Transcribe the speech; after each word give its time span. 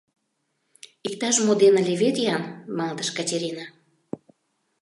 Иктаж-мо 1.07 1.53
дене 1.63 1.81
левед-ян,— 1.87 2.43
малдыш 2.77 3.09
Катерина. 3.17 3.65